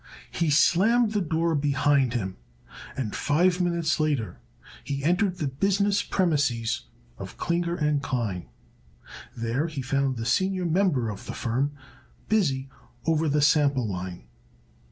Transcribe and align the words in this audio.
He 0.31 0.49
slammed 0.49 1.11
the 1.11 1.21
door 1.21 1.53
behind 1.53 2.13
him 2.13 2.37
and 2.97 3.15
five 3.15 3.61
minutes 3.61 3.99
later 3.99 4.39
he 4.83 5.03
entered 5.03 5.37
the 5.37 5.45
business 5.47 6.01
premises 6.01 6.85
of 7.19 7.37
Klinger 7.37 7.77
& 7.99 7.99
Klein. 8.01 8.47
There 9.37 9.67
he 9.67 9.83
found 9.83 10.17
the 10.17 10.25
senior 10.25 10.65
member 10.65 11.11
of 11.11 11.27
the 11.27 11.35
firm 11.35 11.73
busy 12.29 12.67
over 13.05 13.29
the 13.29 13.43
sample 13.43 13.87
line. 13.87 14.23